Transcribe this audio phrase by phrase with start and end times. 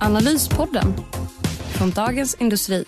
[0.00, 0.94] Analyspodden
[1.72, 2.84] från Dagens Industri.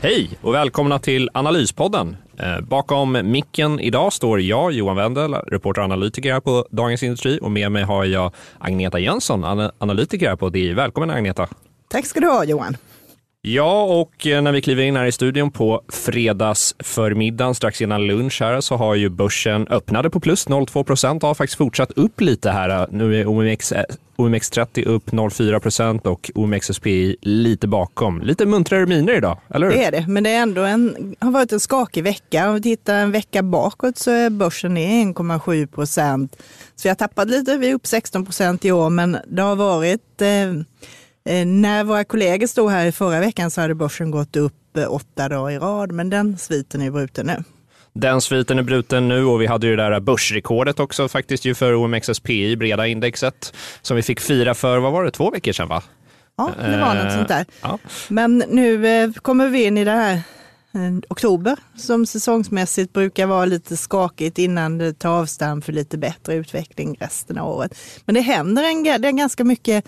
[0.00, 2.16] Hej och välkomna till Analyspodden.
[2.38, 7.38] Eh, bakom micken idag står jag, Johan Wendel, reporter och analytiker här på Dagens Industri
[7.42, 10.72] och med mig har jag Agneta Jönsson, analytiker här på DI.
[10.72, 11.48] Välkommen Agneta!
[11.88, 12.76] Tack ska du ha Johan!
[13.42, 18.40] Ja, och eh, när vi kliver in här i studion på fredagsförmiddagen strax innan lunch
[18.40, 22.20] här så har ju börsen öppnade på plus 0,2 procent och har faktiskt fortsatt upp
[22.20, 22.86] lite här.
[22.90, 23.84] Nu är OMX, eh,
[24.16, 28.20] OMX30 upp 0,4 procent och OMXSPI lite bakom.
[28.20, 29.76] Lite muntrare miner idag, eller hur?
[29.76, 32.48] Det är det, men det är ändå en, har varit en skakig vecka.
[32.48, 36.36] Om vi tittar en vecka bakåt så är börsen ner 1,7 procent.
[36.76, 39.56] Så vi har tappat lite, vi är upp 16 procent i år, men det har
[39.56, 40.52] varit Eh,
[41.24, 45.28] när våra kollegor stod här i förra veckan så hade börsen gått upp eh, åtta
[45.28, 47.44] dagar i rad, men den sviten är bruten nu.
[47.92, 51.54] Den sviten är bruten nu och vi hade ju det där börsrekordet också faktiskt ju
[51.54, 55.68] för OMXSPI, breda indexet, som vi fick fira för, vad var det, två veckor sedan
[55.68, 55.82] va?
[56.36, 57.46] Ja, det var något sånt där.
[57.62, 57.78] Ja.
[58.08, 60.22] Men nu eh, kommer vi in i det här
[61.08, 66.96] oktober som säsongsmässigt brukar vara lite skakigt innan det tar avstamp för lite bättre utveckling
[67.00, 67.78] resten av året.
[68.04, 69.84] Men det händer en, det är ganska mycket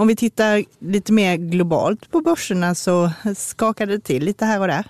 [0.00, 4.66] om vi tittar lite mer globalt på börserna så skakar det till lite här och
[4.66, 4.84] där.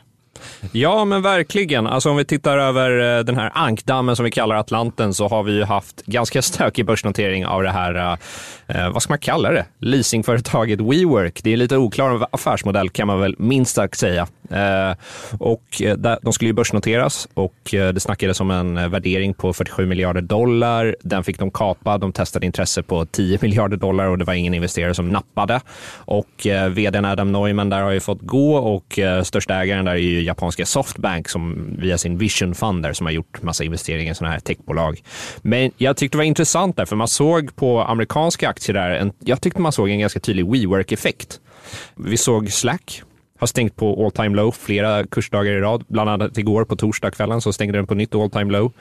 [0.72, 1.86] Ja, men verkligen.
[1.86, 5.42] Alltså om vi tittar över eh, den här ankdammen som vi kallar Atlanten så har
[5.42, 9.50] vi ju haft ganska stökig börsnotering av det här, eh, eh vad ska man kalla
[9.50, 11.41] det, leasingföretaget WeWork.
[11.42, 14.27] Det är lite oklar affärsmodell kan man väl minst sagt säga.
[14.50, 14.94] Eh,
[15.38, 19.86] och eh, de skulle ju börsnoteras och eh, det snackades om en värdering på 47
[19.86, 20.96] miljarder dollar.
[21.02, 21.98] Den fick de kapa.
[21.98, 25.60] De testade intresse på 10 miljarder dollar och det var ingen investerare som nappade.
[25.92, 30.22] Och vdn Adam Neumann där har ju fått gå och största ägaren där är ju
[30.22, 34.33] japanska Softbank som via sin Vision Fund där, som har gjort massa investeringar i sådana
[34.33, 35.02] här techbolag.
[35.42, 39.12] Men jag tyckte det var intressant där, för man såg på amerikanska aktier där, en,
[39.18, 41.40] jag tyckte man såg en ganska tydlig WeWork-effekt.
[41.96, 43.02] Vi såg Slack
[43.40, 45.84] har stängt på all time low flera kursdagar i rad.
[45.89, 48.73] Bland annat igår på torsdagskvällen så stängde den på nytt all time low.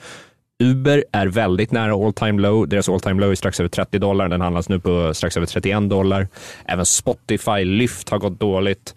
[0.62, 2.68] Uber är väldigt nära all time low.
[2.68, 4.28] Deras all time low är strax över 30 dollar.
[4.28, 6.28] Den handlas nu på strax över 31 dollar.
[6.64, 8.94] Även Spotify, Lyft har gått dåligt.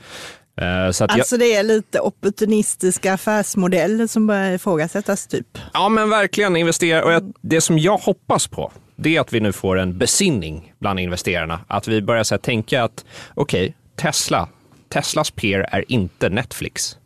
[0.62, 1.40] Eh, så alltså jag...
[1.40, 5.47] det är lite opportunistiska affärsmodeller som börjar ifrågasättas typ?
[5.74, 7.18] Ja men verkligen investera.
[7.18, 11.00] Och det som jag hoppas på det är att vi nu får en besinning bland
[11.00, 11.59] investerarna.
[11.68, 14.50] Att vi börjar så tänka att okej, okay, Tesla
[14.94, 16.98] Teslas peer är inte Netflix.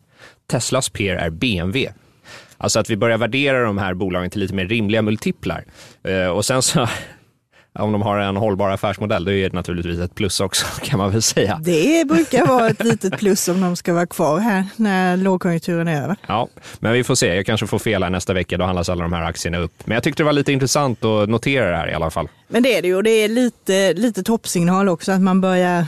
[0.47, 1.93] Teslas peer är BMW.
[2.57, 5.63] Alltså att vi börjar värdera de här bolagen till lite mer rimliga multiplar.
[6.03, 6.87] Eh, och sen så
[7.79, 11.11] om de har en hållbar affärsmodell, då är det naturligtvis ett plus också kan man
[11.11, 11.59] väl säga.
[11.63, 16.03] Det brukar vara ett litet plus om de ska vara kvar här när lågkonjunkturen är
[16.03, 16.15] över.
[16.27, 16.47] Ja,
[16.79, 17.35] men vi får se.
[17.35, 18.57] Jag kanske får fel här nästa vecka.
[18.57, 19.73] Då handlas alla de här aktierna upp.
[19.85, 22.29] Men jag tyckte det var lite intressant att notera det här i alla fall.
[22.47, 25.85] Men det är det ju och det är lite, lite toppsignal också att man börjar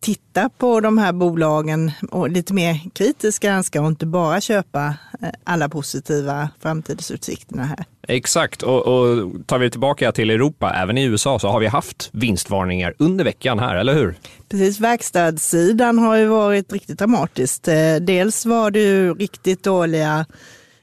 [0.00, 5.28] titta på de här bolagen och lite mer kritiskt granska och inte bara köpa eh,
[5.44, 7.84] alla positiva framtidsutsikterna här.
[8.08, 12.10] Exakt, och, och tar vi tillbaka till Europa, även i USA, så har vi haft
[12.12, 14.14] vinstvarningar under veckan här, eller hur?
[14.48, 17.68] Precis, verkstadssidan har ju varit riktigt dramatiskt.
[17.68, 20.26] Eh, dels var det ju riktigt dåliga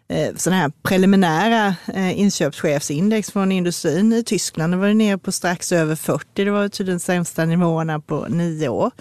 [0.09, 4.73] Eh, sådana här preliminära eh, inköpschefsindex från industrin i Tyskland.
[4.73, 6.25] Det var nere på strax över 40.
[6.33, 8.91] Det var tydligen sämsta nivåerna på nio år.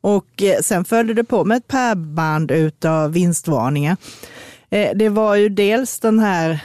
[0.00, 2.52] Och eh, sen följde det på med ett pärlband
[2.84, 3.96] av vinstvarningar.
[4.94, 6.60] Det var ju dels den här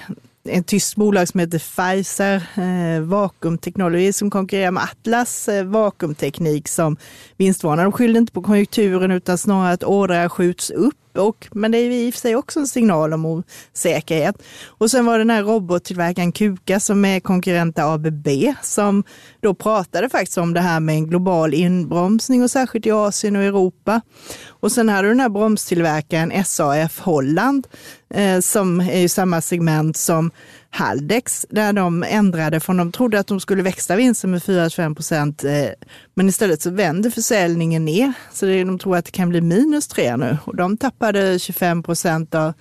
[0.50, 6.68] ett tyskt bolag som heter Pfizer eh, Vakuumteknologi Technology som konkurrerar med Atlas eh, vakuumteknik
[6.68, 6.97] som
[7.38, 7.83] vinstvarnar.
[7.83, 11.91] De skyllde inte på konjunkturen utan snarare att ordrar skjuts upp och, men det är
[11.91, 14.35] i och för sig också en signal om osäkerhet.
[14.67, 18.27] Och sen var det den här robottillverkaren Kuka som är konkurrent till ABB
[18.62, 19.03] som
[19.41, 23.44] då pratade faktiskt om det här med en global inbromsning och särskilt i Asien och
[23.44, 24.01] Europa.
[24.47, 27.68] Och sen hade du den här bromstillverkaren SAF Holland
[28.13, 30.31] eh, som är i samma segment som
[30.75, 35.44] Haldex, där de ändrade från de trodde att de skulle växa vinsten med 4-5 procent,
[35.44, 35.69] eh,
[36.13, 38.13] men istället så vänder försäljningen ner.
[38.31, 42.36] Så de tror att det kan bli minus 3 nu och de tappade 25 procent
[42.36, 42.54] av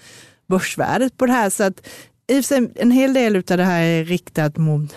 [0.46, 1.50] börsvärdet på det här.
[1.50, 1.88] Så att
[2.74, 4.94] en hel del av det här är riktat mot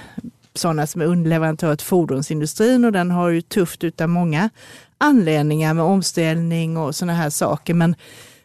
[0.54, 4.50] sådana som är underleverantörer till fordonsindustrin och den har ju tufft utan många
[4.98, 7.74] anledningar med omställning och sådana här saker.
[7.74, 7.96] Men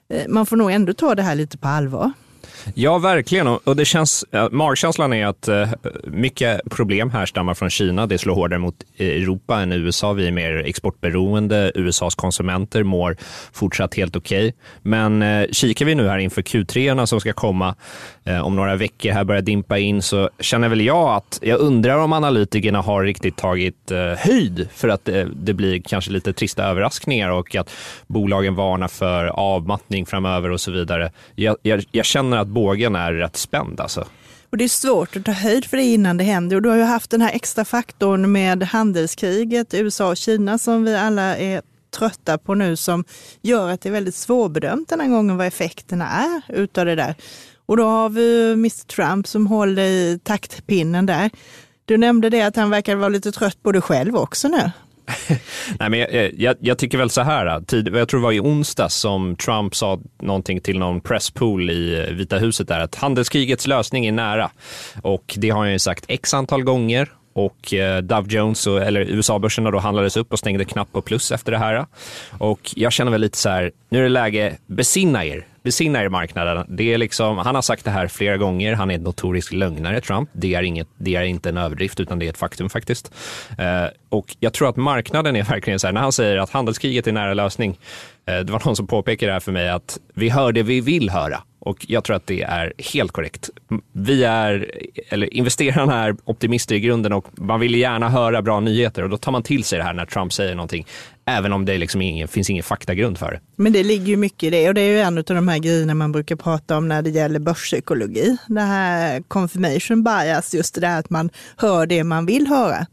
[0.09, 2.13] eh, man får nog ändå ta det här lite på allvar.
[2.75, 3.47] Ja, verkligen.
[3.47, 5.69] Och det känns, magkänslan är att eh,
[6.05, 8.07] mycket problem härstammar från Kina.
[8.07, 10.13] Det slår hårdare mot Europa än USA.
[10.13, 11.73] Vi är mer exportberoende.
[11.75, 13.17] USAs konsumenter mår
[13.53, 14.49] fortsatt helt okej.
[14.49, 14.53] Okay.
[14.83, 17.75] Men eh, kikar vi nu här inför Q3 som ska komma
[18.25, 21.99] eh, om några veckor, här börjar dimpa in, så känner väl jag att jag undrar
[21.99, 27.57] om analytikerna har riktigt tagit höjd för att det blir kanske lite trista överraskningar och
[27.57, 27.71] att
[28.07, 31.13] bolagen varnar för avmattning framöver och så vidare.
[31.35, 34.07] Jag, jag, jag känner att bågen är rätt spänd alltså.
[34.51, 36.57] Och det är svårt att ta höjd för det innan det händer.
[36.57, 40.85] Och du har ju haft den här extra faktorn med handelskriget USA och Kina som
[40.85, 41.63] vi alla är
[41.99, 43.05] trötta på nu som
[43.43, 47.15] gör att det är väldigt svårbedömt den här gången vad effekterna är utav det där.
[47.67, 51.31] Och då har vi Mr Trump som håller i taktpinnen där.
[51.85, 54.71] Du nämnde det att han verkar vara lite trött på det själv också nu.
[55.81, 58.33] Nej, men jag, jag, jag, tycker väl så här, äh, tid, jag tror det var
[58.33, 62.95] i onsdags som Trump sa någonting till någon presspool i äh, Vita huset där att
[62.95, 64.51] handelskrigets lösning är nära.
[65.03, 69.71] Och det har han ju sagt x antal gånger och eh, Dow Jones, eller USA-börserna
[69.71, 71.87] då handlades upp och stängde knappt på plus efter det här.
[72.39, 76.09] Och jag känner väl lite så här, nu är det läge, besinna er, besinna er
[76.09, 76.67] marknaden.
[76.69, 80.01] Det är liksom, han har sagt det här flera gånger, han är en notorisk lögnare,
[80.01, 80.29] Trump.
[80.33, 83.13] Det är, inget, det är inte en överdrift, utan det är ett faktum faktiskt.
[83.59, 87.07] Eh, och jag tror att marknaden är verkligen så här, när han säger att handelskriget
[87.07, 87.79] är nära lösning,
[88.27, 90.81] eh, det var någon som påpekade det här för mig, att vi hör det vi
[90.81, 91.43] vill höra.
[91.65, 93.51] Och jag tror att det är helt korrekt.
[93.93, 94.71] Vi är,
[95.09, 99.17] eller investerarna är optimister i grunden och man vill gärna höra bra nyheter och då
[99.17, 100.87] tar man till sig det här när Trump säger någonting,
[101.25, 103.41] även om det liksom ingen, finns ingen faktagrund för det.
[103.57, 105.59] Men det ligger ju mycket i det och det är ju en av de här
[105.59, 108.37] grejerna man brukar prata om när det gäller börspsykologi.
[108.47, 112.87] Det här confirmation bias, just det där att man hör det man vill höra.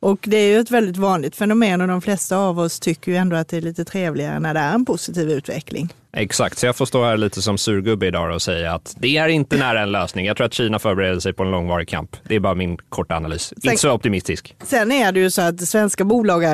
[0.00, 3.18] Och det är ju ett väldigt vanligt fenomen och de flesta av oss tycker ju
[3.18, 5.94] ändå att det är lite trevligare när det är en positiv utveckling.
[6.12, 9.28] Exakt, så jag får stå här lite som surgubbe idag och säga att det är
[9.28, 10.26] inte nära en lösning.
[10.26, 12.16] Jag tror att Kina förbereder sig på en långvarig kamp.
[12.22, 13.42] Det är bara min korta analys.
[13.42, 14.56] Sen, inte så optimistisk.
[14.64, 16.44] Sen är det ju så att svenska bolag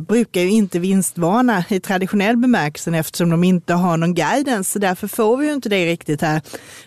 [0.00, 4.72] brukar ju inte vinstvarna i traditionell bemärkelse eftersom de inte har någon guidance.
[4.72, 6.42] Så därför får vi ju inte det riktigt här.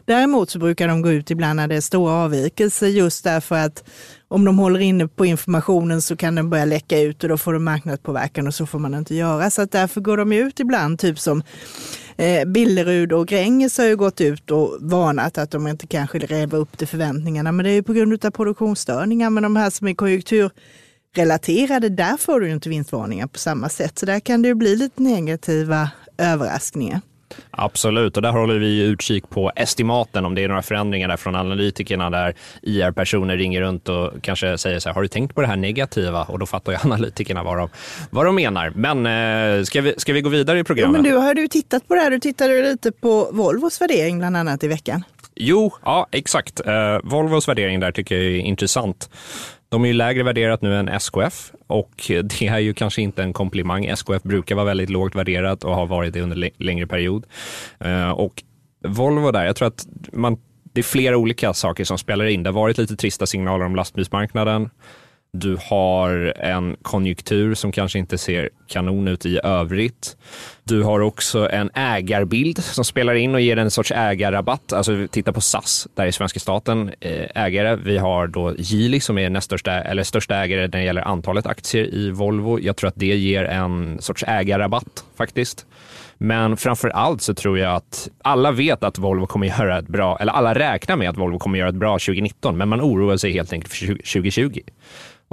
[0.06, 3.84] Däremot så brukar de gå ut ibland när det är stora avvikelser just därför att
[4.28, 7.54] om de håller inne på informationen så kan den börja läcka ut och då får
[7.54, 9.50] de marknadspåverkan och så får man inte göra.
[9.50, 11.44] Så att därför går de ut ibland, typ som
[12.18, 16.58] eh, Billerud och Gränges har ju gått ut och varnat att de inte kanske lever
[16.58, 17.52] upp till förväntningarna.
[17.52, 19.30] Men det är ju på grund av produktionsstörningar.
[19.30, 20.52] Men de här som är konjunktur
[21.14, 24.00] konjunkturrelaterade, där får du inte vinstvarningar på samma sätt.
[24.00, 27.02] Så där kan det ju bli lite negativa överraskningar.
[27.52, 31.36] Absolut, och där håller vi utkik på estimaten om det är några förändringar där från
[31.36, 35.48] analytikerna där IR-personer ringer runt och kanske säger så här, har du tänkt på det
[35.48, 36.24] här negativa?
[36.24, 37.70] Och då fattar ju analytikerna vad de,
[38.10, 38.74] vad de menar.
[38.76, 40.98] Men eh, ska, vi, ska vi gå vidare i programmet?
[40.98, 44.20] Jo, men du har ju tittat på det här, du tittade lite på Volvos värdering
[44.20, 45.04] bland annat i veckan.
[45.36, 46.62] Jo, ja exakt.
[46.66, 49.10] Eh, Volvos värdering där tycker jag är intressant.
[49.74, 51.92] De är ju lägre värderat nu än SKF och
[52.24, 53.86] det är ju kanske inte en komplimang.
[53.86, 57.26] SKF brukar vara väldigt lågt värderat och har varit det under längre period.
[57.80, 58.44] Eh, och
[58.88, 62.44] Volvo där, jag tror att man, det är flera olika saker som spelar in.
[62.44, 64.70] Det har varit lite trista signaler om lastbilsmarknaden.
[65.38, 70.18] Du har en konjunktur som kanske inte ser kanon ut i övrigt.
[70.64, 74.74] Du har också en ägarbild som spelar in och ger en sorts ägarrabatt.
[74.74, 77.76] Alltså titta på SAS, där är svenska staten eh, ägare.
[77.76, 81.46] Vi har då Geely som är näst största, eller största ägare när det gäller antalet
[81.46, 82.60] aktier i Volvo.
[82.60, 85.66] Jag tror att det ger en sorts ägarrabatt faktiskt.
[86.18, 90.18] Men framför allt så tror jag att alla vet att Volvo kommer göra ett bra,
[90.20, 93.32] eller alla räknar med att Volvo kommer göra ett bra 2019, men man oroar sig
[93.32, 94.60] helt enkelt för 2020.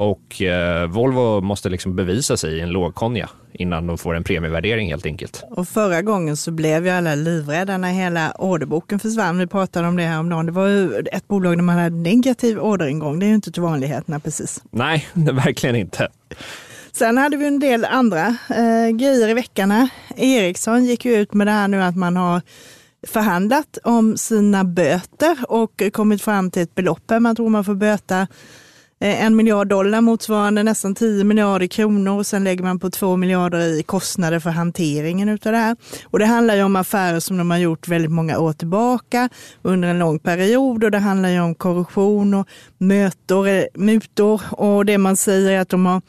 [0.00, 4.90] Och eh, Volvo måste liksom bevisa sig i en lågkonja innan de får en premievärdering
[4.90, 5.44] helt enkelt.
[5.50, 9.38] Och förra gången så blev ju alla livrädda när hela orderboken försvann.
[9.38, 10.46] Vi pratade om det här om dagen.
[10.46, 13.18] Det var ju ett bolag där man hade negativ orderingång.
[13.18, 14.62] Det är ju inte till vanligheterna precis.
[14.70, 16.08] Nej, verkligen inte.
[16.92, 19.88] Sen hade vi en del andra eh, grejer i veckan.
[20.16, 22.42] Ericsson gick ju ut med det här nu att man har
[23.06, 27.10] förhandlat om sina böter och kommit fram till ett belopp.
[27.20, 28.26] Man tror man får böta
[29.02, 33.16] Eh, en miljard dollar motsvarande nästan 10 miljarder kronor och sen lägger man på 2
[33.16, 35.76] miljarder i kostnader för hanteringen utav det här.
[36.04, 39.28] Och det handlar ju om affärer som de har gjort väldigt många år tillbaka
[39.62, 44.84] under en lång period och det handlar ju om korruption och mötor, eh, mutor och
[44.84, 46.02] det man säger är att de har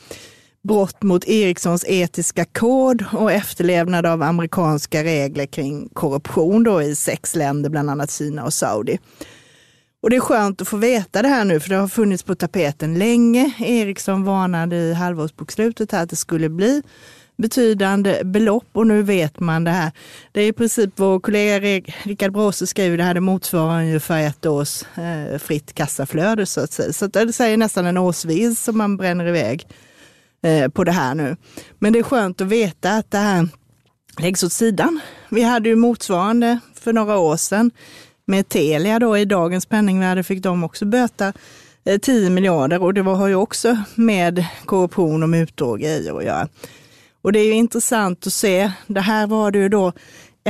[0.64, 7.36] brott mot Ericssons etiska kod och efterlevnad av amerikanska regler kring korruption då i sex
[7.36, 8.98] länder, bland annat Kina och Saudi.
[10.02, 12.36] Och det är skönt att få veta det här nu, för det har funnits på
[12.36, 13.54] tapeten länge.
[13.60, 16.82] Ericsson varnade i halvårsbokslutet här att det skulle bli
[17.38, 19.92] betydande belopp och nu vet man det här.
[20.32, 24.46] Det är i princip vår kollega Rickard Bråse skriver det här, det motsvarar ungefär ett
[24.46, 26.94] års eh, fritt kassaflöde så att säga.
[26.94, 29.68] Så att det säger nästan en årsvis som man bränner iväg
[30.44, 31.36] eh, på det här nu.
[31.80, 33.48] Men det är skönt att veta att det här
[34.20, 35.00] läggs åt sidan.
[35.30, 37.72] Vi hade ju motsvarande för några år sedan
[38.26, 41.34] med Telia då i dagens penningvärde fick de också böta
[41.86, 46.26] eh, 10 miljarder och det har ju också med korruption och mutor och grejer att
[46.26, 46.48] göra.
[47.22, 49.94] Och det är ju intressant att se, det här var det ju då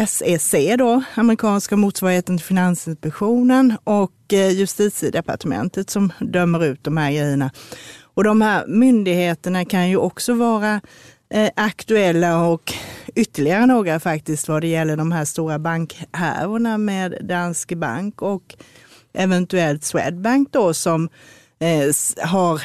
[0.08, 7.52] SEC då, amerikanska motsvarigheten till Finansinspektionen och eh, justitiedepartementet som dömer ut de här grejerna.
[8.14, 10.82] Och de här myndigheterna kan ju också vara
[11.30, 12.74] eh, aktuella och
[13.16, 18.56] ytterligare några faktiskt vad det gäller de här stora bankhärvorna med Danske Bank och
[19.14, 21.10] eventuellt Swedbank då som
[21.60, 22.62] eh, har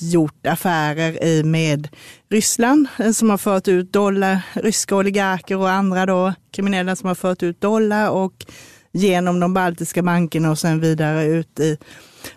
[0.00, 1.88] gjort affärer med
[2.28, 7.14] Ryssland eh, som har fört ut dollar, ryska oligarker och andra då, kriminella som har
[7.14, 8.46] fört ut dollar och
[8.92, 11.76] genom de baltiska bankerna och sen vidare ut i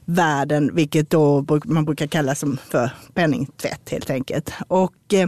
[0.05, 4.53] världen, vilket då man brukar kalla som för penningtvätt helt enkelt.
[4.67, 5.27] Och eh,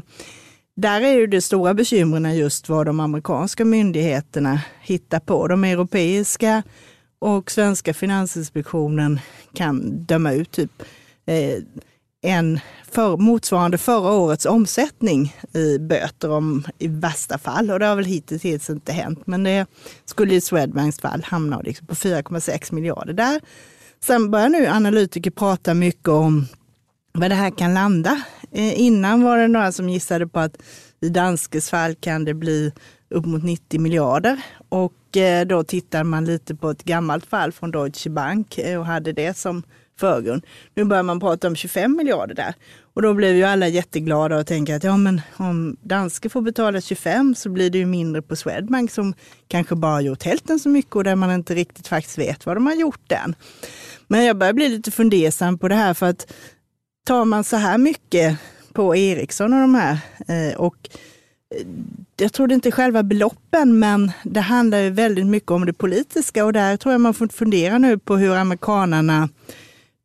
[0.75, 5.47] där är ju det stora bekymren just vad de amerikanska myndigheterna hittar på.
[5.47, 6.63] De europeiska
[7.19, 9.19] och svenska finansinspektionen
[9.53, 10.83] kan döma ut typ
[11.25, 11.57] eh,
[12.25, 12.59] en
[12.91, 17.71] för, motsvarande förra årets omsättning i böter om, i värsta fall.
[17.71, 19.65] Och det har väl hittills inte hänt, men det
[20.05, 23.41] skulle i Swedbanks fall hamna liksom på 4,6 miljarder där.
[24.03, 26.47] Sen börjar nu analytiker prata mycket om
[27.13, 28.21] vad det här kan landa.
[28.53, 30.57] Eh, innan var det några som gissade på att
[31.01, 32.71] i Danskes fall kan det bli
[33.09, 34.41] upp mot 90 miljarder.
[34.69, 38.85] Och eh, då tittar man lite på ett gammalt fall från Deutsche Bank eh, och
[38.85, 39.63] hade det som
[39.99, 40.45] förgrund.
[40.75, 42.53] Nu börjar man prata om 25 miljarder där.
[42.93, 46.81] Och då blev ju alla jätteglada och tänker att ja, men om danske får betala
[46.81, 49.13] 25 så blir det ju mindre på Swedbank som
[49.47, 52.65] kanske bara gjort hälften så mycket och där man inte riktigt faktiskt vet vad de
[52.65, 53.35] har gjort än.
[54.07, 56.27] Men jag börjar bli lite fundersam på det här för att
[57.03, 58.37] tar man så här mycket
[58.73, 60.89] på Ericsson och de här eh, och
[61.55, 61.67] eh,
[62.17, 65.73] jag tror det inte är själva beloppen, men det handlar ju väldigt mycket om det
[65.73, 69.29] politiska och där tror jag man får fundera nu på hur amerikanarna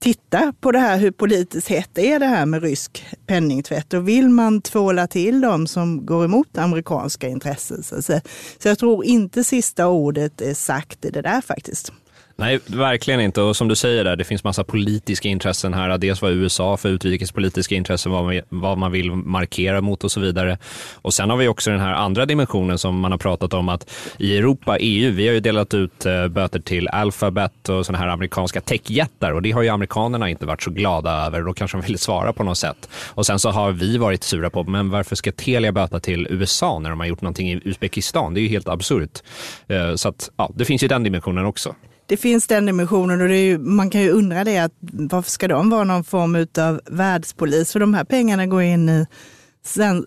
[0.00, 4.28] tittar på det här, hur politiskt hett är det här med rysk penningtvätt och vill
[4.28, 7.82] man tvåla till dem som går emot amerikanska intressen?
[7.82, 8.20] Så,
[8.62, 11.92] jag tror inte sista ordet är sagt i det där faktiskt.
[12.40, 13.40] Nej, verkligen inte.
[13.40, 15.98] Och som du säger där, det finns massa politiska intressen här.
[15.98, 20.20] Dels vad USA för utrikespolitiska intressen, vad man, vad man vill markera mot och så
[20.20, 20.58] vidare.
[20.94, 23.90] Och sen har vi också den här andra dimensionen som man har pratat om att
[24.18, 28.08] i Europa, EU, vi har ju delat ut eh, böter till Alphabet och sådana här
[28.10, 31.42] amerikanska techjättar och det har ju amerikanerna inte varit så glada över.
[31.42, 32.88] Då kanske de vill svara på något sätt.
[33.08, 36.78] Och sen så har vi varit sura på, men varför ska Telia böta till USA
[36.78, 38.34] när de har gjort någonting i Uzbekistan?
[38.34, 39.22] Det är ju helt absurt.
[39.66, 41.74] Eh, så att, ja, det finns ju den dimensionen också
[42.08, 45.70] det finns den dimensionen och ju, man kan ju undra det att varför ska de
[45.70, 47.72] vara någon form av världspolis?
[47.72, 49.06] För de här pengarna går in i,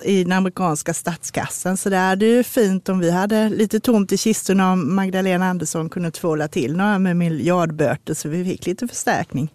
[0.04, 1.78] i den amerikanska statskassan.
[1.78, 5.90] Så det är ju fint om vi hade lite tomt i kistorna om Magdalena Andersson
[5.90, 9.54] kunde tvåla till några med miljardböter så vi fick lite förstärkning.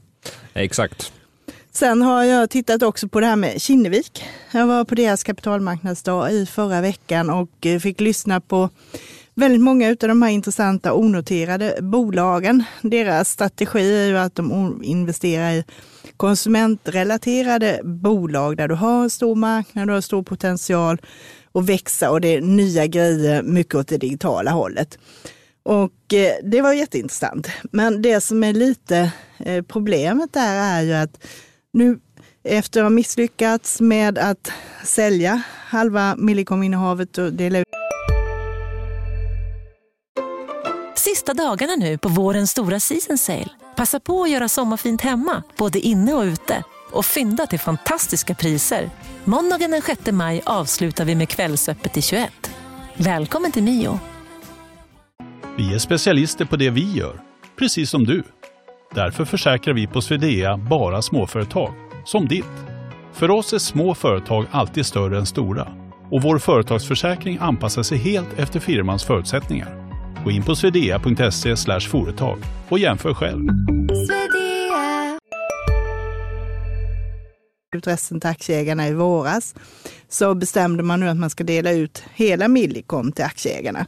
[0.54, 1.12] Exakt.
[1.72, 4.24] Sen har jag tittat också på det här med Kinnevik.
[4.52, 7.50] Jag var på deras kapitalmarknadsdag i förra veckan och
[7.82, 8.70] fick lyssna på
[9.36, 15.52] väldigt många av de här intressanta onoterade bolagen, deras strategi är ju att de investerar
[15.52, 15.64] i
[16.16, 21.00] konsumentrelaterade bolag där du har en stor marknad, du har stor potential
[21.52, 24.98] att växa och det är nya grejer, mycket åt det digitala hållet.
[25.62, 27.48] Och eh, det var jätteintressant.
[27.72, 31.26] Men det som är lite eh, problemet där är ju att
[31.72, 31.98] nu
[32.44, 34.52] efter att ha misslyckats med att
[34.84, 37.85] sälja halva Millicom-innehavet och dela ut
[41.06, 43.48] Sista dagarna nu på vårens stora season sale.
[43.76, 46.64] Passa på att göra sommarfint hemma, både inne och ute.
[46.92, 48.90] Och fynda till fantastiska priser.
[49.24, 52.50] Måndagen den 6 maj avslutar vi med Kvällsöppet i 21.
[52.96, 54.00] Välkommen till Mio.
[55.56, 57.20] Vi är specialister på det vi gör,
[57.58, 58.22] precis som du.
[58.94, 62.44] Därför försäkrar vi på Swedea bara småföretag, som ditt.
[63.12, 65.68] För oss är små företag alltid större än stora
[66.10, 69.85] och vår företagsförsäkring anpassar sig helt efter firmans förutsättningar.
[70.26, 73.48] Gå in på swedea.se företag och jämför själv.
[77.86, 79.54] resten till aktieägarna i våras
[80.08, 83.86] så bestämde man nu att man ska dela ut hela Millicom till aktieägarna.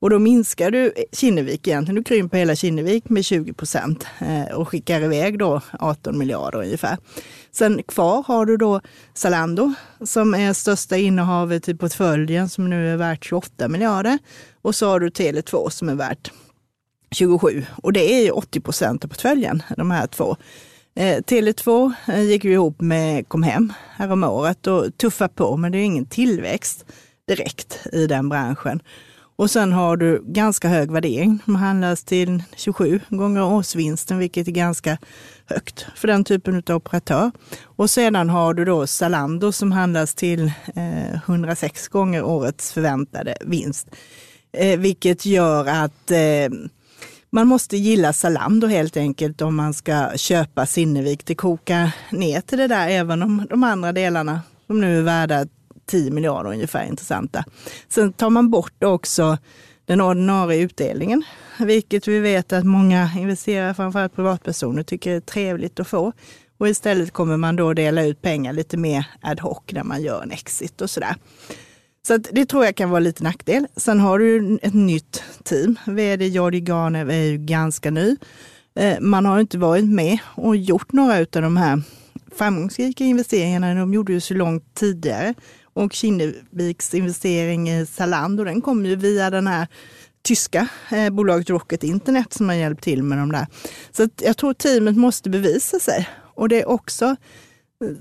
[0.00, 4.68] Och då minskar du Kinnevik egentligen, du krymper hela Kinnevik med 20 procent eh, och
[4.68, 6.98] skickar iväg då 18 miljarder ungefär.
[7.52, 8.80] Sen kvar har du då
[9.14, 9.72] Zalando
[10.04, 14.18] som är största innehavet i portföljen som nu är värt 28 miljarder.
[14.62, 16.32] Och så har du Tele2 som är värt
[17.10, 20.36] 27 och det är ju 80 procent av portföljen, de här två.
[20.96, 25.84] Eh, Tele2 eh, gick ju ihop med Comhem häromåret och tuffar på, men det är
[25.84, 26.84] ingen tillväxt
[27.28, 28.82] direkt i den branschen.
[29.40, 31.38] Och sen har du ganska hög värdering.
[31.44, 34.98] De handlas till 27 gånger årsvinsten, vilket är ganska
[35.46, 37.30] högt för den typen av operatör.
[37.62, 43.88] Och sedan har du då Zalando som handlas till eh, 106 gånger årets förväntade vinst.
[44.52, 46.58] Eh, vilket gör att eh,
[47.30, 51.26] man måste gilla Zalando helt enkelt om man ska köpa Sinnevik.
[51.26, 55.46] Det kokar ner till det där, även om de andra delarna som nu är värda
[55.90, 57.44] 10 miljarder ungefär intressanta.
[57.88, 59.38] Sen tar man bort också
[59.84, 61.22] den ordinarie utdelningen,
[61.58, 66.12] vilket vi vet att många investerare, framförallt privatpersoner, tycker är trevligt att få.
[66.58, 70.22] Och istället kommer man då dela ut pengar lite mer ad hoc när man gör
[70.22, 71.16] en exit och sådär.
[72.06, 73.66] Så det tror jag kan vara lite nackdel.
[73.76, 75.78] Sen har du ett nytt team.
[75.86, 78.16] Vd Jordi Ganev är ju ganska ny.
[78.74, 81.82] Eh, man har inte varit med och gjort några av de här
[82.36, 83.74] framgångsrika investeringarna.
[83.74, 85.34] De gjorde ju så långt tidigare.
[85.72, 89.68] Och Kinneviks investering i Zalando, den kom ju via den här
[90.22, 93.46] tyska eh, bolaget Rocket Internet som har hjälpt till med de där.
[93.90, 96.08] Så jag tror teamet måste bevisa sig.
[96.34, 97.16] Och det är också eh,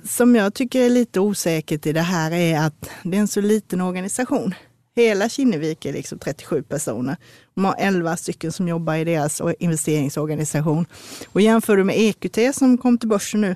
[0.08, 3.42] som jag tycker är lite osäkert i det här är att det är en så
[3.42, 4.54] liten organisation.
[4.96, 7.18] Hela Kinnevik är liksom 37 personer.
[7.56, 10.86] De har 11 stycken som jobbar i deras investeringsorganisation.
[11.28, 13.56] Och jämför du med EQT som kom till börsen nu,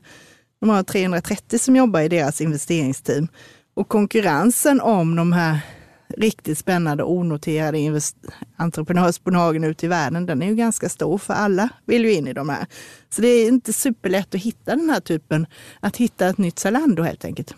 [0.60, 3.28] de har 330 som jobbar i deras investeringsteam.
[3.74, 5.60] Och konkurrensen om de här
[6.18, 8.02] riktigt spännande onoterade
[8.56, 12.34] entreprenörsbolagen ute i världen, den är ju ganska stor för alla vill ju in i
[12.34, 12.66] de här.
[13.10, 15.46] Så det är inte superlätt att hitta den här typen,
[15.80, 17.56] att hitta ett nytt Zalando helt enkelt.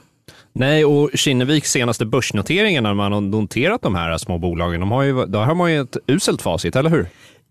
[0.54, 5.04] Nej, och Kinneviks senaste börsnoteringar när man har noterat de här små bolagen, de har
[5.04, 7.08] ju, då har man ju ett uselt facit, eller hur?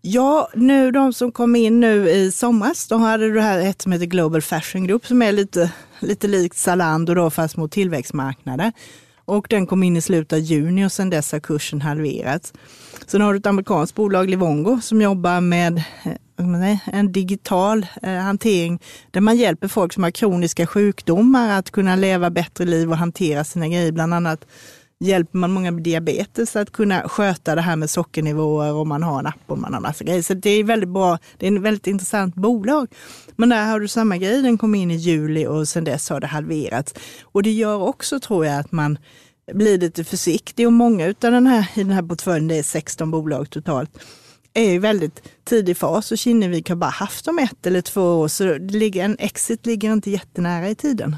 [0.07, 3.91] Ja, nu de som kom in nu i somras, då hade du här ett som
[3.91, 8.71] heter Global Fashion Group som är lite, lite likt Zalando då fast mot tillväxtmarknader.
[9.25, 12.53] Och den kom in i slutet av juni och sedan dess har kursen halverats.
[13.07, 15.83] Sen har du ett amerikanskt bolag, Livongo, som jobbar med
[16.37, 21.95] eh, en digital eh, hantering där man hjälper folk som har kroniska sjukdomar att kunna
[21.95, 23.91] leva bättre liv och hantera sina grejer.
[23.91, 24.45] Bland annat
[24.99, 29.19] hjälper man många med diabetes att kunna sköta det här med sockernivåer och man har
[29.19, 30.21] en app och man har massa grejer.
[30.21, 31.17] Så det är väldigt bra.
[31.37, 32.87] Det är ett väldigt intressant bolag.
[33.35, 34.41] Men där har du samma grej.
[34.41, 36.93] Den kom in i juli och sedan dess har det halverats.
[37.23, 38.97] Och det gör också, tror jag, att man
[39.53, 43.11] blir lite försiktig och många av den här, i den här portföljen, det är 16
[43.11, 43.99] bolag totalt,
[44.53, 48.27] är i väldigt tidig fas och Kinnevik har bara haft dem ett eller två år,
[48.27, 51.15] så det ligger, en exit ligger inte jättenära i tiden.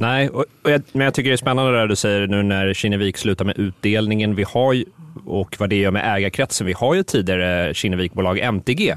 [0.00, 2.74] Nej, och, och jag, men jag tycker det är spännande det du säger nu när
[2.74, 4.34] Kinnevik slutar med utdelningen.
[4.34, 4.84] Vi har ju,
[5.26, 6.66] och vad det gör med ägarkretsen.
[6.66, 8.96] Vi har ju tidigare Kinnevikbolag MTG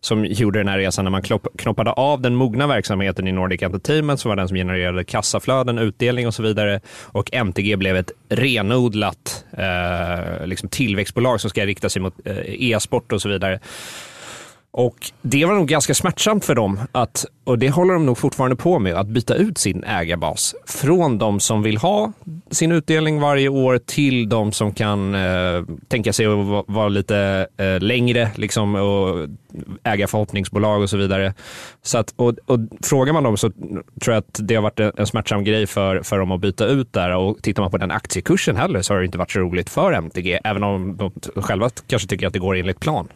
[0.00, 1.22] som gjorde den här resan när man
[1.58, 6.26] knoppade av den mogna verksamheten i Nordic Entertainment som var den som genererade kassaflöden, utdelning
[6.26, 6.80] och så vidare.
[7.02, 13.12] Och MTG blev ett renodlat eh, liksom tillväxtbolag som ska rikta sig mot eh, e-sport
[13.12, 13.60] och så vidare.
[14.70, 18.56] Och det var nog ganska smärtsamt för dem, att, och det håller de nog fortfarande
[18.56, 20.54] på med, att byta ut sin ägarbas.
[20.66, 22.12] Från de som vill ha
[22.50, 27.80] sin utdelning varje år till de som kan eh, tänka sig att vara lite eh,
[27.80, 29.28] längre liksom, och
[29.84, 31.34] äga förhoppningsbolag och så vidare.
[31.82, 35.06] Så att, och, och frågar man dem så tror jag att det har varit en
[35.06, 37.16] smärtsam grej för, för dem att byta ut där.
[37.16, 39.92] Och tittar man på den aktiekursen heller så har det inte varit så roligt för
[39.92, 43.08] MTG, även om de själva kanske tycker att det går enligt plan.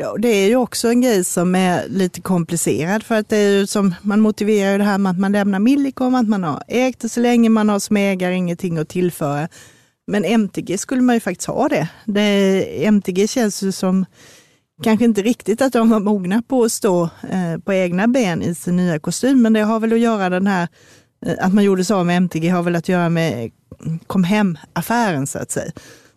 [0.00, 3.58] Ja, det är ju också en grej som är lite komplicerad för att det är
[3.58, 6.62] ju som man motiverar ju det här med att man lämnar Millicom, att man har
[6.68, 9.48] ägt det så länge man har som ägare ingenting att tillföra.
[10.06, 11.88] Men MTG skulle man ju faktiskt ha det.
[12.04, 14.06] det MTG känns ju som
[14.82, 18.54] kanske inte riktigt att de var mogna på att stå eh, på egna ben i
[18.54, 20.68] sin nya kostym, men det har väl att göra den här,
[21.26, 23.50] eh, att man gjorde så med MTG har väl att göra med
[24.06, 25.72] kom hem-affären så att säga.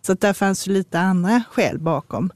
[0.06, 2.32] Så att där fanns ju lite andra skäl bakom.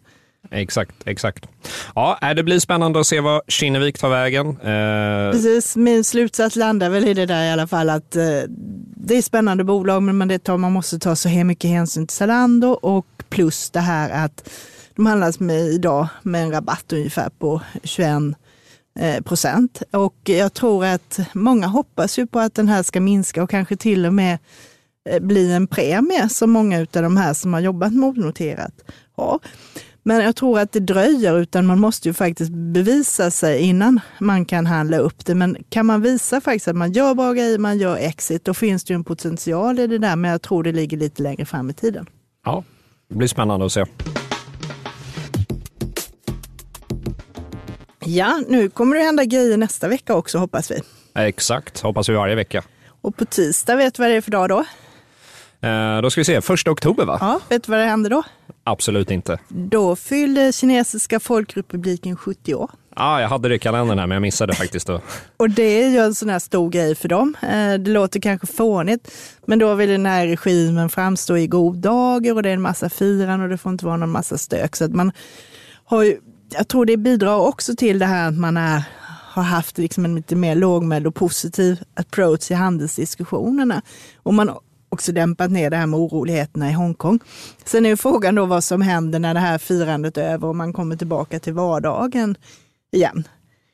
[0.50, 1.46] Exakt, exakt.
[1.94, 4.48] Ja, äh, det blir spännande att se vad Kinnevik tar vägen.
[4.48, 5.32] Eh...
[5.32, 8.22] Precis, min slutsats landar väl i det där i alla fall att eh,
[8.96, 12.16] det är spännande bolag, men det tar, man måste ta så här mycket hänsyn till
[12.16, 14.50] Zalando och plus det här att
[14.96, 18.08] de handlas med idag med en rabatt ungefär på 21
[18.98, 19.82] eh, procent.
[19.90, 23.76] Och jag tror att många hoppas ju på att den här ska minska och kanske
[23.76, 24.38] till och med
[25.08, 28.72] eh, bli en premie som många av de här som har jobbat motnoterat
[29.16, 29.40] har.
[30.06, 34.44] Men jag tror att det dröjer, utan man måste ju faktiskt bevisa sig innan man
[34.44, 35.34] kan handla upp det.
[35.34, 38.84] Men kan man visa faktiskt att man gör bra grejer, man gör exit, då finns
[38.84, 40.16] det ju en potential i det där.
[40.16, 42.06] Men jag tror det ligger lite längre fram i tiden.
[42.44, 42.64] Ja,
[43.08, 43.84] det blir spännande att se.
[48.04, 50.80] Ja, nu kommer det hända grejer nästa vecka också hoppas vi.
[51.14, 52.64] Exakt, hoppas vi varje vecka.
[53.00, 54.64] Och på tisdag, vet du vad det är för dag då?
[55.60, 57.18] Eh, då ska vi se, första oktober va?
[57.20, 58.22] Ja, vet du vad det händer då?
[58.64, 59.38] Absolut inte.
[59.48, 62.70] Då fyllde kinesiska folkrepubliken 70 år.
[62.94, 64.86] ah, jag hade det i kalendern här men jag missade faktiskt.
[64.86, 65.00] Då.
[65.36, 67.36] Och det är ju en sån här stor grej för dem.
[67.42, 69.10] Eh, det låter kanske fånigt,
[69.46, 72.88] men då vill den här regimen framstå i god dager och det är en massa
[72.90, 74.76] firan och det får inte vara någon massa stök.
[74.76, 75.12] Så att man
[75.84, 76.16] har ju,
[76.52, 78.82] jag tror det bidrar också till det här att man är,
[79.32, 83.82] har haft liksom en lite mer lågmäld och positiv approach i handelsdiskussionerna.
[84.22, 84.50] Och man
[84.88, 87.20] också dämpat ner det här med oroligheterna i Hongkong.
[87.64, 90.56] Sen är ju frågan då vad som händer när det här firandet är över och
[90.56, 92.36] man kommer tillbaka till vardagen
[92.92, 93.24] igen.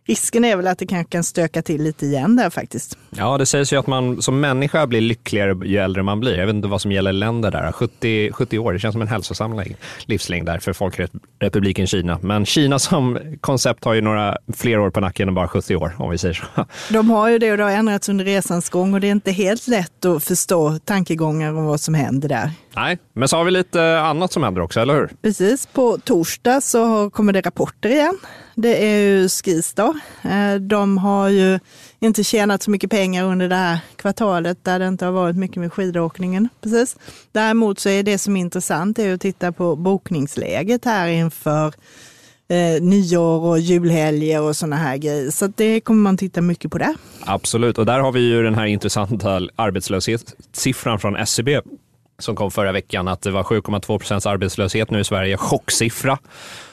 [0.07, 2.99] Risken är väl att det kanske kan stöka till lite igen där faktiskt.
[3.11, 6.39] Ja, det sägs ju att man som människa blir lyckligare ju äldre man blir.
[6.39, 7.73] Jag vet inte vad som gäller länder där.
[7.73, 9.63] 70, 70 år, det känns som en hälsosam
[10.05, 12.19] livslängd där för Folkrepubliken Kina.
[12.23, 15.95] Men Kina som koncept har ju några fler år på nacken än bara 70 år,
[15.99, 16.67] om vi säger så.
[16.91, 19.33] De har ju det och det har ändrats under resans gång och det är inte
[19.33, 22.51] helt lätt att förstå tankegångar om vad som händer där.
[22.77, 25.11] Nej, men så har vi lite annat som händer också, eller hur?
[25.23, 28.19] Precis, på torsdag så kommer det rapporter igen.
[28.55, 29.95] Det är ju Skistar.
[30.23, 30.29] då.
[30.29, 31.59] Eh, de har ju
[32.01, 35.57] inte tjänat så mycket pengar under det här kvartalet där det inte har varit mycket
[35.57, 36.49] med skidåkningen.
[36.61, 36.97] Precis.
[37.33, 41.75] Däremot så är det som är intressant är att titta på bokningsläget här inför
[42.49, 45.31] eh, nyår och julhelger och sådana här grejer.
[45.31, 46.95] Så det kommer man titta mycket på där.
[47.21, 51.61] Absolut, och där har vi ju den här intressanta arbetslöshetssiffran från SCB
[52.19, 55.37] som kom förra veckan, att det var 7,2 procents arbetslöshet nu i Sverige.
[55.37, 56.19] chocksiffra.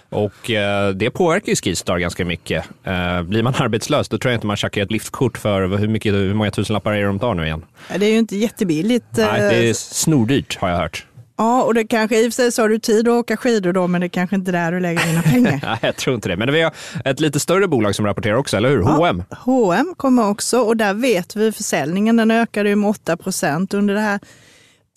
[0.09, 2.65] Och eh, det påverkar ju Skistar ganska mycket.
[2.83, 6.13] Eh, blir man arbetslös, då tror jag inte man tjackar ett liftkort för hur, mycket,
[6.13, 7.65] hur många tusenlappar är det de tar nu igen?
[7.97, 9.05] Det är ju inte jättebilligt.
[9.17, 11.05] Nej, det är snordyrt har jag hört.
[11.39, 13.73] Ja, och det kanske i och för sig så har du tid att åka skidor
[13.73, 15.59] då, men det är kanske inte där du lägger dina pengar.
[15.65, 16.37] Nej, jag tror inte det.
[16.37, 16.73] Men vi har
[17.05, 18.81] ett lite större bolag som rapporterar också, eller hur?
[18.81, 19.23] H&M.
[19.29, 23.73] Ja, H&M kommer också och där vet vi försäljningen, den ökade ju med 8 procent
[23.73, 24.19] under det här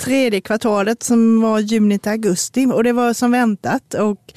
[0.05, 3.95] tredje kvartalet som var juni till augusti och det var som väntat.
[3.95, 4.33] Och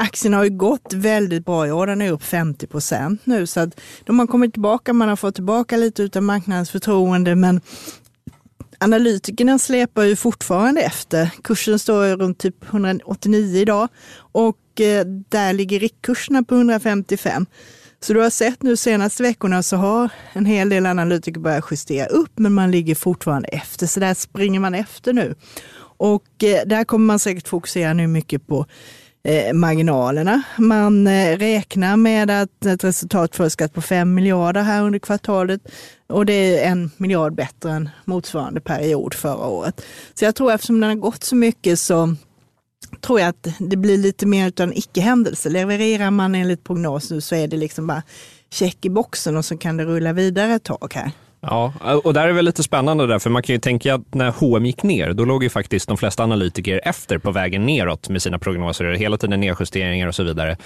[0.00, 1.86] aktien har ju gått väldigt bra i år.
[1.86, 3.46] Den är upp 50 procent nu.
[3.46, 7.60] Så att de har kommit tillbaka, man har fått tillbaka lite av marknadens förtroende, men
[8.78, 11.30] analytikerna släpar ju fortfarande efter.
[11.44, 13.88] Kursen står runt typ 189 idag
[14.32, 17.46] och eh, där ligger riktkurserna på 155.
[18.02, 22.06] Så du har sett nu senaste veckorna så har en hel del analytiker börjat justera
[22.06, 23.86] upp, men man ligger fortfarande efter.
[23.86, 25.34] Så där springer man efter nu.
[25.98, 28.66] Och eh, där kommer man säkert fokusera nu mycket på
[29.22, 30.42] eh, marginalerna.
[30.58, 35.60] Man eh, räknar med att ett resultat för skatt på 5 miljarder här under kvartalet
[36.06, 39.82] och det är en miljard bättre än motsvarande period förra året.
[40.14, 42.14] Så jag tror eftersom den har gått så mycket så
[43.00, 45.48] tror jag att det blir lite mer av en icke-händelse.
[45.48, 48.02] Levererar man enligt prognos nu så är det liksom bara
[48.50, 51.12] check i boxen och så kan det rulla vidare ett tag här.
[51.42, 51.72] Ja,
[52.04, 54.66] och där är väl lite spännande där, för man kan ju tänka att när H&M
[54.66, 58.38] gick ner, då låg ju faktiskt de flesta analytiker efter på vägen neråt med sina
[58.38, 60.56] prognoser, hela tiden nedjusteringar och så vidare.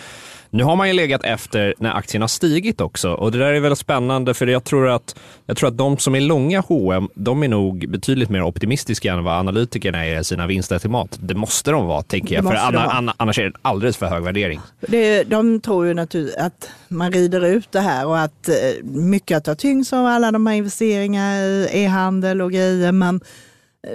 [0.55, 3.61] Nu har man ju legat efter när aktien har stigit också och det där är
[3.61, 7.43] väldigt spännande för jag tror att, jag tror att de som är långa H&M, de
[7.43, 11.19] är nog betydligt mer optimistiska än vad analytikerna är i sina vinstestimat.
[11.23, 14.23] Det måste de vara, tänker jag, för anna, annars är det en alldeles för hög
[14.23, 14.61] värdering.
[14.81, 19.37] Det, de tror ju naturligtvis att man rider ut det här och att eh, mycket
[19.37, 23.21] att ta tyngs av alla de här investeringarna i e-handel och grejer, men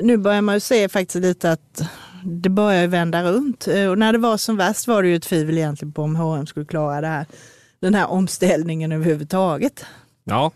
[0.01, 1.83] nu börjar man ju se faktiskt lite att
[2.23, 3.67] det börjar vända runt.
[3.67, 6.45] Eh, och när det var som värst var det ju tvivel egentligen på om H&M
[6.45, 7.25] skulle klara det här,
[7.79, 9.85] den här omställningen överhuvudtaget.
[10.23, 10.51] Ja,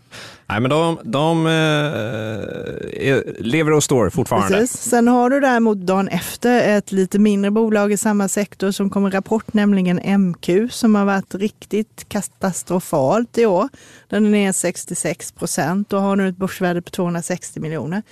[0.53, 4.57] Nej, men de, de eh, lever och står fortfarande.
[4.57, 4.81] Precis.
[4.81, 9.11] Sen har du däremot dagen efter ett lite mindre bolag i samma sektor som kommer
[9.11, 13.69] rapport, nämligen MQ som har varit riktigt katastrofalt i år.
[14.09, 18.03] Den är ner 66 procent och har nu ett börsvärde på 260 miljoner.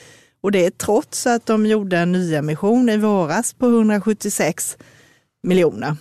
[0.41, 4.77] Och det är trots att de gjorde en nyemission i våras på 176
[5.43, 5.95] miljoner.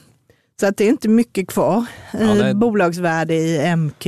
[0.60, 2.54] Så att det är inte mycket kvar i ja, är...
[2.54, 4.06] bolagsvärde i MQ.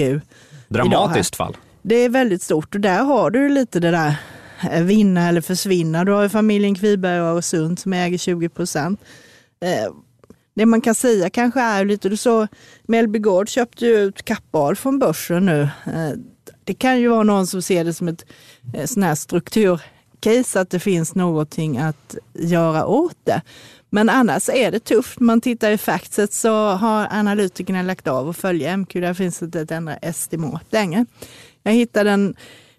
[0.68, 1.56] Dramatiskt fall.
[1.82, 4.14] Det är väldigt stort och där har du lite det där
[4.70, 6.04] eh, vinna eller försvinna.
[6.04, 9.00] Du har ju familjen Kviberg och Öresund som äger 20 procent.
[9.60, 9.92] Eh,
[10.54, 12.48] det man kan säga kanske är lite, du så
[12.82, 15.62] Mellby Gård köpte ju ut Kappahl från börsen nu.
[15.62, 16.12] Eh,
[16.64, 18.24] det kan ju vara någon som ser det som ett
[18.84, 19.80] sån här struktur
[20.22, 23.42] case att det finns någonting att göra åt det.
[23.90, 25.20] Men annars är det tufft.
[25.20, 28.92] Man tittar i faxet så har analytikerna lagt av att följa MQ.
[28.92, 31.06] Där finns inte ett enda estimat längre.
[31.62, 32.36] Jag hittade en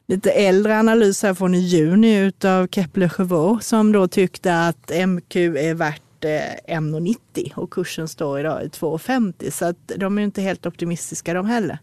[0.08, 5.74] lite äldre analys här från i juni utav Kepler-Chevaux som då tyckte att MQ är
[5.74, 10.66] värt eh, 1,90 och kursen står idag i 2,50 så att de är inte helt
[10.66, 11.80] optimistiska de heller.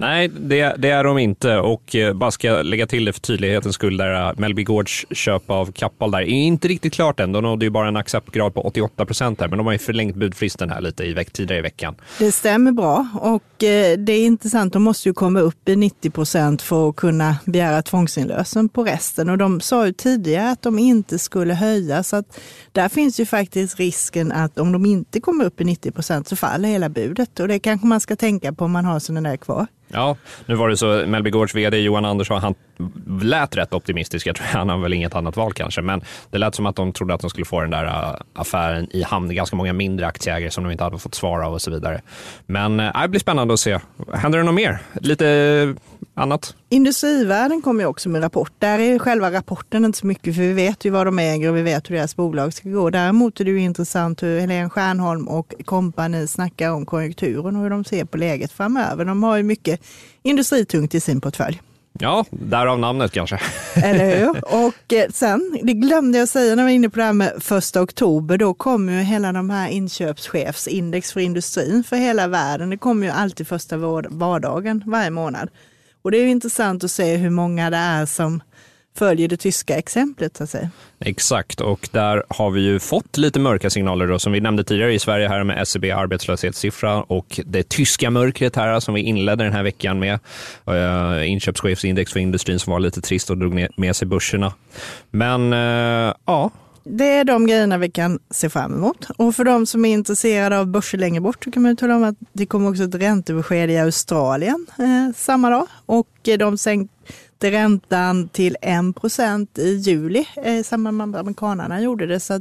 [0.00, 3.74] Nej, det, det, är de inte och eh, bara ska lägga till det för tydlighetens
[3.74, 7.32] skull där eh, Melby Gårds köp av Kappahl där är inte riktigt klart än.
[7.32, 10.16] De nådde ju bara en acceptgrad på 88 procent här, men de har ju förlängt
[10.16, 11.94] budfristen här lite i veck, tidigare i veckan.
[12.18, 14.72] Det stämmer bra och eh, det är intressant.
[14.72, 19.28] De måste ju komma upp i 90 procent för att kunna begära tvångsinlösen på resten
[19.28, 22.40] och de sa ju tidigare att de inte skulle höja så att
[22.72, 26.36] där finns ju faktiskt risken att om de inte kommer upp i 90 procent så
[26.36, 29.36] faller hela budet och det kanske man ska tänka på om man har sådana där
[29.36, 29.66] kvar.
[29.92, 32.54] Ja, nu var det så, Mellby Gårds vd Johan Andersson, han
[33.22, 34.26] lät rätt optimistisk.
[34.26, 36.92] Jag tror han har väl inget annat val kanske, men det lät som att de
[36.92, 39.34] trodde att de skulle få den där äh, affären i hamn.
[39.34, 42.00] Ganska många mindre aktieägare som de inte hade fått svara av och så vidare.
[42.46, 43.78] Men äh, det blir spännande att se.
[44.14, 44.78] Händer det något mer?
[44.94, 46.54] Lite äh, annat?
[46.68, 48.52] Industrivärden kommer ju också med rapport.
[48.58, 51.56] Där är själva rapporten inte så mycket, för vi vet ju vad de äger och
[51.56, 52.90] vi vet hur deras bolag ska gå.
[52.90, 57.70] Däremot är det ju intressant hur Helene Stjärnholm och kompani snackar om konjunkturen och hur
[57.70, 59.04] de ser på läget framöver.
[59.04, 59.80] De har ju mycket
[60.22, 61.60] industritungt i sin portfölj.
[62.00, 63.40] Ja, därav namnet kanske.
[63.74, 64.44] Eller hur?
[64.66, 67.32] Och eh, sen, det glömde jag säga när vi var inne på det här med
[67.40, 72.70] första oktober, då kommer ju hela de här inköpschefsindex för industrin för hela världen.
[72.70, 73.76] Det kommer ju alltid första
[74.08, 75.50] vardagen varje månad.
[76.02, 78.40] Och det är ju intressant att se hur många det är som
[78.98, 80.36] följer det tyska exemplet.
[80.36, 80.70] Så att säga.
[81.00, 84.94] Exakt, och där har vi ju fått lite mörka signaler då, som vi nämnde tidigare
[84.94, 89.44] i Sverige här med SCB e arbetslöshetssiffra och det tyska mörkret här som vi inledde
[89.44, 90.18] den här veckan med.
[90.68, 94.52] Uh, inköpschefsindex för industrin som var lite trist och drog med sig börserna.
[95.10, 96.50] Men uh, ja,
[96.90, 99.06] det är de grejerna vi kan se fram emot.
[99.16, 102.04] Och för de som är intresserade av börser längre bort så kan man tala om
[102.04, 105.66] att det kommer också ett räntebesked i Australien eh, samma dag.
[105.86, 106.08] Och
[106.38, 106.58] de
[107.38, 112.20] sänkte räntan till 1 procent i juli eh, i samband med att amerikanerna gjorde det.
[112.20, 112.40] Så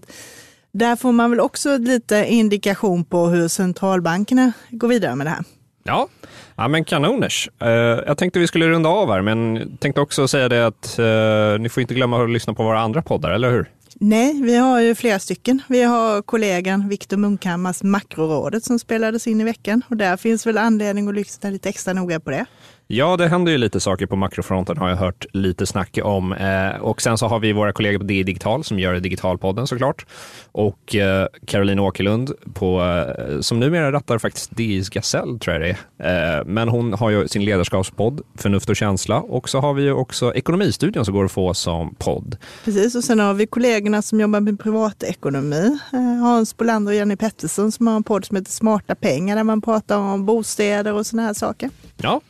[0.71, 5.43] där får man väl också lite indikation på hur centralbankerna går vidare med det här.
[5.83, 6.07] Ja,
[6.55, 7.49] ja men kanoners.
[7.63, 7.69] Uh,
[8.07, 11.69] jag tänkte vi skulle runda av här, men tänkte också säga det att uh, ni
[11.69, 13.69] får inte glömma att lyssna på våra andra poddar, eller hur?
[13.99, 15.61] Nej, vi har ju flera stycken.
[15.67, 20.57] Vi har kollegan Viktor Munkhammars Makrorådet som spelades in i veckan och där finns väl
[20.57, 22.45] anledning att lyssna lite extra noga på det.
[22.89, 26.33] Ja, det händer ju lite saker på makrofronten har jag hört lite snack om.
[26.33, 30.05] Eh, och sen så har vi våra kollegor på DI Digital som gör Digitalpodden såklart.
[30.51, 35.77] Och eh, Caroline Åkerlund på, eh, som numera rattar faktiskt DIs Gasell tror jag det
[36.03, 36.39] är.
[36.39, 39.93] Eh, men hon har ju sin ledarskapspodd Förnuft och känsla och så har vi ju
[39.93, 42.37] också Ekonomistudion som går att få som podd.
[42.65, 45.79] Precis, och sen har vi kollegorna som jobbar med privatekonomi.
[45.93, 49.43] Eh, Hans Bolander och Jenny Pettersson som har en podd som heter Smarta pengar där
[49.43, 51.69] man pratar om bostäder och sådana här saker.
[52.01, 52.21] Ja,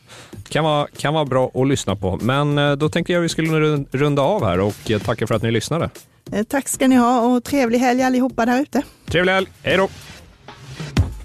[0.48, 2.18] kan vara, kan vara bra att lyssna på.
[2.22, 5.34] Men eh, då tänker jag att vi skulle runda av här och eh, tacka för
[5.34, 5.90] att ni lyssnade.
[6.32, 8.82] Eh, tack ska ni ha och trevlig helg allihopa där ute.
[9.06, 9.88] Trevlig helg, hej då!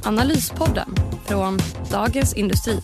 [0.04, 1.60] Analyspodden från
[1.92, 2.80] Dagens Industri.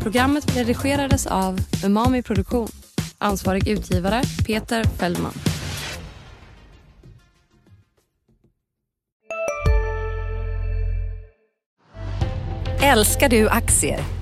[0.00, 2.68] Programmet redigerades av Umami Produktion.
[3.18, 5.32] Ansvarig utgivare Peter Fellman.
[12.82, 14.21] Älskar du aktier?